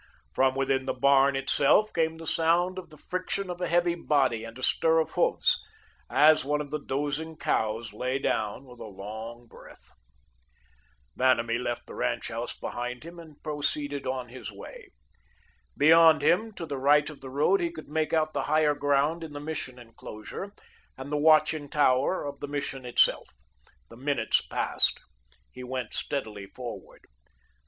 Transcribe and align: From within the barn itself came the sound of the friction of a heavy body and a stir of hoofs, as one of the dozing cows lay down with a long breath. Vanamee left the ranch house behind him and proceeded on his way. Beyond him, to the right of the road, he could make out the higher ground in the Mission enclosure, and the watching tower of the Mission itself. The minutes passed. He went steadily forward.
From 0.33 0.55
within 0.55 0.87
the 0.87 0.95
barn 0.95 1.35
itself 1.35 1.93
came 1.93 2.17
the 2.17 2.25
sound 2.25 2.79
of 2.79 2.89
the 2.89 2.97
friction 2.97 3.51
of 3.51 3.61
a 3.61 3.67
heavy 3.67 3.93
body 3.93 4.43
and 4.43 4.57
a 4.57 4.63
stir 4.63 4.97
of 4.97 5.11
hoofs, 5.11 5.59
as 6.09 6.43
one 6.43 6.59
of 6.59 6.71
the 6.71 6.83
dozing 6.83 7.37
cows 7.37 7.93
lay 7.93 8.17
down 8.17 8.65
with 8.65 8.79
a 8.79 8.87
long 8.87 9.45
breath. 9.45 9.91
Vanamee 11.15 11.59
left 11.59 11.85
the 11.85 11.93
ranch 11.93 12.29
house 12.29 12.57
behind 12.59 13.03
him 13.03 13.19
and 13.19 13.43
proceeded 13.43 14.07
on 14.07 14.29
his 14.29 14.51
way. 14.51 14.89
Beyond 15.77 16.23
him, 16.23 16.51
to 16.53 16.65
the 16.65 16.79
right 16.79 17.07
of 17.07 17.21
the 17.21 17.29
road, 17.29 17.61
he 17.61 17.69
could 17.69 17.87
make 17.87 18.11
out 18.11 18.33
the 18.33 18.45
higher 18.45 18.73
ground 18.73 19.23
in 19.23 19.33
the 19.33 19.39
Mission 19.39 19.77
enclosure, 19.77 20.51
and 20.97 21.11
the 21.11 21.15
watching 21.17 21.69
tower 21.69 22.25
of 22.25 22.39
the 22.39 22.47
Mission 22.47 22.87
itself. 22.87 23.29
The 23.91 23.97
minutes 23.97 24.41
passed. 24.41 24.99
He 25.51 25.63
went 25.63 25.93
steadily 25.93 26.47
forward. 26.47 27.05